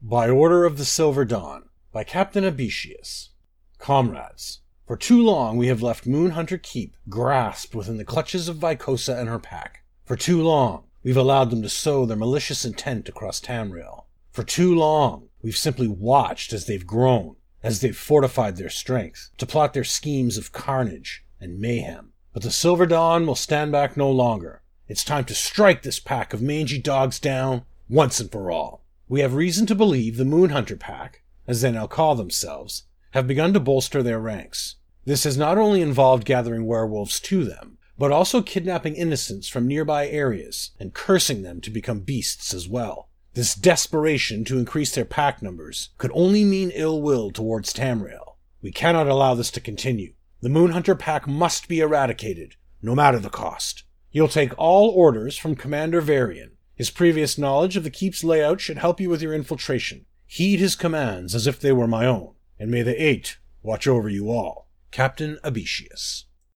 By 0.00 0.30
Order 0.30 0.64
of 0.64 0.78
the 0.78 0.84
Silver 0.84 1.24
Dawn 1.24 1.64
by 1.90 2.04
Captain 2.04 2.44
Abetius. 2.44 3.30
Comrades, 3.78 4.60
for 4.86 4.96
too 4.96 5.20
long 5.20 5.56
we 5.56 5.66
have 5.66 5.82
left 5.82 6.06
Moonhunter 6.06 6.62
Keep 6.62 6.96
grasped 7.08 7.74
within 7.74 7.96
the 7.96 8.04
clutches 8.04 8.48
of 8.48 8.58
Vykosa 8.58 9.18
and 9.18 9.28
her 9.28 9.40
pack. 9.40 9.82
For 10.04 10.14
too 10.14 10.40
long 10.40 10.84
we've 11.02 11.16
allowed 11.16 11.50
them 11.50 11.62
to 11.62 11.68
sow 11.68 12.06
their 12.06 12.16
malicious 12.16 12.64
intent 12.64 13.08
across 13.08 13.40
Tamriel. 13.40 14.04
For 14.30 14.44
too 14.44 14.72
long 14.72 15.30
we've 15.42 15.56
simply 15.56 15.88
watched 15.88 16.52
as 16.52 16.66
they've 16.66 16.86
grown, 16.86 17.34
as 17.64 17.80
they've 17.80 17.96
fortified 17.96 18.56
their 18.56 18.70
strength, 18.70 19.30
to 19.38 19.46
plot 19.46 19.74
their 19.74 19.82
schemes 19.82 20.38
of 20.38 20.52
carnage 20.52 21.24
and 21.40 21.58
mayhem. 21.58 22.12
But 22.32 22.44
the 22.44 22.52
Silver 22.52 22.86
Dawn 22.86 23.26
will 23.26 23.34
stand 23.34 23.72
back 23.72 23.96
no 23.96 24.12
longer. 24.12 24.62
It's 24.86 25.02
time 25.02 25.24
to 25.24 25.34
strike 25.34 25.82
this 25.82 25.98
pack 25.98 26.32
of 26.32 26.40
mangy 26.40 26.80
dogs 26.80 27.18
down 27.18 27.64
once 27.88 28.20
and 28.20 28.30
for 28.30 28.52
all. 28.52 28.84
We 29.10 29.20
have 29.20 29.32
reason 29.32 29.64
to 29.66 29.74
believe 29.74 30.16
the 30.18 30.24
Moonhunter 30.24 30.78
Pack, 30.78 31.22
as 31.46 31.62
they 31.62 31.72
now 31.72 31.86
call 31.86 32.14
themselves, 32.14 32.84
have 33.12 33.26
begun 33.26 33.54
to 33.54 33.60
bolster 33.60 34.02
their 34.02 34.20
ranks. 34.20 34.76
This 35.06 35.24
has 35.24 35.38
not 35.38 35.56
only 35.56 35.80
involved 35.80 36.26
gathering 36.26 36.66
werewolves 36.66 37.18
to 37.20 37.44
them, 37.44 37.78
but 37.96 38.12
also 38.12 38.42
kidnapping 38.42 38.94
innocents 38.96 39.48
from 39.48 39.66
nearby 39.66 40.06
areas 40.08 40.72
and 40.78 40.92
cursing 40.92 41.42
them 41.42 41.62
to 41.62 41.70
become 41.70 42.00
beasts 42.00 42.52
as 42.52 42.68
well. 42.68 43.08
This 43.32 43.54
desperation 43.54 44.44
to 44.44 44.58
increase 44.58 44.94
their 44.94 45.06
pack 45.06 45.40
numbers 45.40 45.88
could 45.96 46.10
only 46.12 46.44
mean 46.44 46.70
ill 46.74 47.00
will 47.00 47.30
towards 47.30 47.72
Tamriel. 47.72 48.36
We 48.60 48.72
cannot 48.72 49.08
allow 49.08 49.34
this 49.34 49.50
to 49.52 49.60
continue. 49.60 50.12
The 50.42 50.50
Moonhunter 50.50 50.98
Pack 50.98 51.26
must 51.26 51.66
be 51.66 51.80
eradicated, 51.80 52.56
no 52.82 52.94
matter 52.94 53.18
the 53.18 53.30
cost. 53.30 53.84
You'll 54.12 54.28
take 54.28 54.52
all 54.58 54.90
orders 54.90 55.38
from 55.38 55.56
Commander 55.56 56.02
Varian. 56.02 56.57
His 56.78 56.90
previous 56.90 57.36
knowledge 57.36 57.76
of 57.76 57.82
the 57.82 57.90
keep's 57.90 58.22
layout 58.22 58.60
should 58.60 58.78
help 58.78 59.00
you 59.00 59.10
with 59.10 59.20
your 59.20 59.34
infiltration. 59.34 60.06
Heed 60.28 60.60
his 60.60 60.76
commands 60.76 61.34
as 61.34 61.48
if 61.48 61.58
they 61.58 61.72
were 61.72 61.88
my 61.88 62.06
own, 62.06 62.34
and 62.56 62.70
may 62.70 62.82
the 62.82 63.02
Eight 63.02 63.38
watch 63.64 63.88
over 63.88 64.08
you 64.08 64.30
all. 64.30 64.68
Captain 64.92 65.40
Abetius. 65.42 66.26